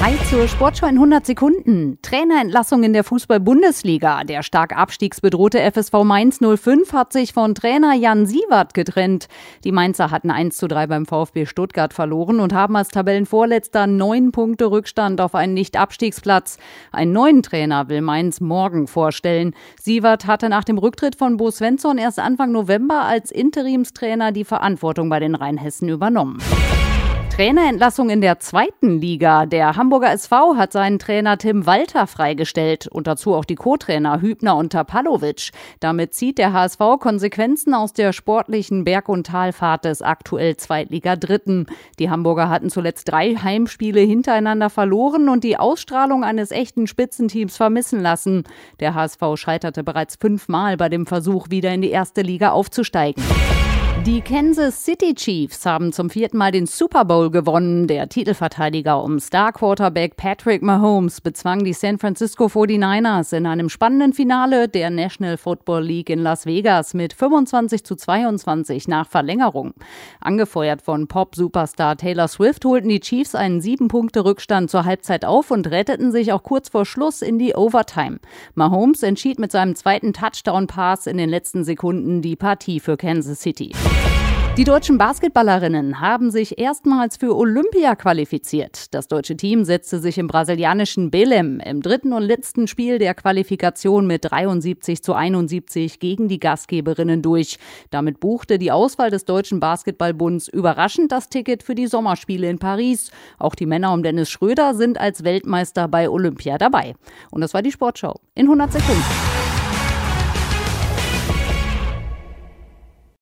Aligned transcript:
Hi 0.00 0.16
zur 0.30 0.46
Sportschau 0.46 0.86
in 0.86 0.94
100 0.94 1.26
Sekunden. 1.26 1.98
Trainerentlassung 2.02 2.84
in 2.84 2.92
der 2.92 3.02
Fußball-Bundesliga. 3.02 4.22
Der 4.22 4.44
stark 4.44 4.72
abstiegsbedrohte 4.76 5.58
FSV 5.72 6.04
Mainz 6.04 6.38
05 6.38 6.92
hat 6.92 7.12
sich 7.12 7.32
von 7.32 7.56
Trainer 7.56 7.94
Jan 7.94 8.24
Siewert 8.24 8.74
getrennt. 8.74 9.26
Die 9.64 9.72
Mainzer 9.72 10.12
hatten 10.12 10.30
1 10.30 10.56
zu 10.56 10.68
3 10.68 10.86
beim 10.86 11.04
VfB 11.04 11.46
Stuttgart 11.46 11.92
verloren 11.92 12.38
und 12.38 12.52
haben 12.52 12.76
als 12.76 12.90
Tabellenvorletzter 12.90 13.88
neun 13.88 14.30
Punkte 14.30 14.70
Rückstand 14.70 15.20
auf 15.20 15.34
einen 15.34 15.54
Nicht-Abstiegsplatz. 15.54 16.58
Einen 16.92 17.10
neuen 17.10 17.42
Trainer 17.42 17.88
will 17.88 18.00
Mainz 18.00 18.40
morgen 18.40 18.86
vorstellen. 18.86 19.52
Siewert 19.82 20.28
hatte 20.28 20.48
nach 20.48 20.62
dem 20.62 20.78
Rücktritt 20.78 21.16
von 21.16 21.36
Bo 21.38 21.50
Svensson 21.50 21.98
erst 21.98 22.20
Anfang 22.20 22.52
November 22.52 23.02
als 23.02 23.32
Interimstrainer 23.32 24.30
die 24.30 24.44
Verantwortung 24.44 25.08
bei 25.08 25.18
den 25.18 25.34
Rheinhessen 25.34 25.88
übernommen. 25.88 26.38
Trainerentlassung 27.38 28.10
in 28.10 28.20
der 28.20 28.40
zweiten 28.40 29.00
Liga. 29.00 29.46
Der 29.46 29.76
Hamburger 29.76 30.10
SV 30.10 30.56
hat 30.56 30.72
seinen 30.72 30.98
Trainer 30.98 31.38
Tim 31.38 31.66
Walter 31.66 32.08
freigestellt 32.08 32.88
und 32.88 33.06
dazu 33.06 33.32
auch 33.32 33.44
die 33.44 33.54
Co-Trainer 33.54 34.20
Hübner 34.20 34.56
und 34.56 34.72
Tapalovic. 34.72 35.52
Damit 35.78 36.14
zieht 36.14 36.38
der 36.38 36.52
HSV 36.52 36.80
Konsequenzen 36.98 37.74
aus 37.74 37.92
der 37.92 38.12
sportlichen 38.12 38.82
Berg- 38.82 39.08
und 39.08 39.28
Talfahrt 39.28 39.84
des 39.84 40.02
aktuell 40.02 40.56
Zweitliga 40.56 41.14
Dritten. 41.14 41.66
Die 42.00 42.10
Hamburger 42.10 42.48
hatten 42.48 42.70
zuletzt 42.70 43.08
drei 43.08 43.36
Heimspiele 43.36 44.00
hintereinander 44.00 44.68
verloren 44.68 45.28
und 45.28 45.44
die 45.44 45.58
Ausstrahlung 45.58 46.24
eines 46.24 46.50
echten 46.50 46.88
Spitzenteams 46.88 47.56
vermissen 47.56 48.00
lassen. 48.00 48.42
Der 48.80 48.94
HSV 48.94 49.20
scheiterte 49.36 49.84
bereits 49.84 50.16
fünfmal 50.16 50.76
bei 50.76 50.88
dem 50.88 51.06
Versuch, 51.06 51.50
wieder 51.50 51.72
in 51.72 51.82
die 51.82 51.90
erste 51.90 52.22
Liga 52.22 52.50
aufzusteigen. 52.50 53.22
Die 54.06 54.22
Kansas 54.22 54.84
City 54.84 55.14
Chiefs 55.14 55.66
haben 55.66 55.92
zum 55.92 56.08
vierten 56.08 56.38
Mal 56.38 56.52
den 56.52 56.66
Super 56.66 57.04
Bowl 57.04 57.30
gewonnen. 57.30 57.86
Der 57.88 58.08
Titelverteidiger 58.08 59.02
um 59.02 59.18
Star 59.18 59.52
Quarterback 59.52 60.16
Patrick 60.16 60.62
Mahomes 60.62 61.20
bezwang 61.20 61.64
die 61.64 61.72
San 61.72 61.98
Francisco 61.98 62.46
49ers 62.46 63.36
in 63.36 63.44
einem 63.44 63.68
spannenden 63.68 64.14
Finale 64.14 64.68
der 64.68 64.90
National 64.90 65.36
Football 65.36 65.82
League 65.82 66.10
in 66.10 66.20
Las 66.20 66.46
Vegas 66.46 66.94
mit 66.94 67.12
25 67.12 67.84
zu 67.84 67.96
22 67.96 68.88
nach 68.88 69.08
Verlängerung. 69.08 69.74
Angefeuert 70.20 70.80
von 70.80 71.06
Pop-Superstar 71.06 71.96
Taylor 71.96 72.28
Swift 72.28 72.64
holten 72.64 72.88
die 72.88 73.00
Chiefs 73.00 73.34
einen 73.34 73.60
sieben 73.60 73.88
Punkte 73.88 74.24
Rückstand 74.24 74.70
zur 74.70 74.84
Halbzeit 74.84 75.24
auf 75.24 75.50
und 75.50 75.66
retteten 75.70 76.12
sich 76.12 76.32
auch 76.32 76.44
kurz 76.44 76.70
vor 76.70 76.86
Schluss 76.86 77.20
in 77.20 77.38
die 77.38 77.54
Overtime. 77.54 78.20
Mahomes 78.54 79.02
entschied 79.02 79.38
mit 79.38 79.52
seinem 79.52 79.74
zweiten 79.74 80.12
Touchdown-Pass 80.12 81.06
in 81.06 81.18
den 81.18 81.28
letzten 81.28 81.64
Sekunden 81.64 82.22
die 82.22 82.36
Partie 82.36 82.80
für 82.80 82.96
Kansas 82.96 83.40
City. 83.40 83.72
Die 84.58 84.64
deutschen 84.64 84.98
Basketballerinnen 84.98 86.00
haben 86.00 86.32
sich 86.32 86.58
erstmals 86.58 87.16
für 87.16 87.36
Olympia 87.36 87.94
qualifiziert. 87.94 88.92
Das 88.92 89.06
deutsche 89.06 89.36
Team 89.36 89.64
setzte 89.64 90.00
sich 90.00 90.18
im 90.18 90.26
brasilianischen 90.26 91.12
Belém 91.12 91.64
im 91.64 91.80
dritten 91.80 92.12
und 92.12 92.24
letzten 92.24 92.66
Spiel 92.66 92.98
der 92.98 93.14
Qualifikation 93.14 94.08
mit 94.08 94.28
73 94.28 95.00
zu 95.00 95.14
71 95.14 96.00
gegen 96.00 96.26
die 96.26 96.40
Gastgeberinnen 96.40 97.22
durch. 97.22 97.60
Damit 97.90 98.18
buchte 98.18 98.58
die 98.58 98.72
Auswahl 98.72 99.10
des 99.10 99.24
Deutschen 99.24 99.60
Basketballbunds 99.60 100.48
überraschend 100.48 101.12
das 101.12 101.28
Ticket 101.28 101.62
für 101.62 101.76
die 101.76 101.86
Sommerspiele 101.86 102.50
in 102.50 102.58
Paris. 102.58 103.12
Auch 103.38 103.54
die 103.54 103.66
Männer 103.66 103.92
um 103.92 104.02
Dennis 104.02 104.28
Schröder 104.28 104.74
sind 104.74 104.98
als 104.98 105.22
Weltmeister 105.22 105.86
bei 105.86 106.10
Olympia 106.10 106.58
dabei. 106.58 106.96
Und 107.30 107.42
das 107.42 107.54
war 107.54 107.62
die 107.62 107.70
Sportschau 107.70 108.18
in 108.34 108.46
100 108.46 108.72
Sekunden. 108.72 109.47